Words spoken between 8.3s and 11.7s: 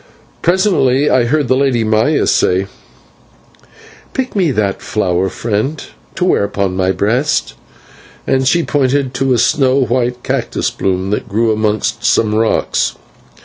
she pointed to a snow white cactus bloom that grew